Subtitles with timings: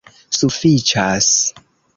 [0.37, 1.31] Sufiĉas!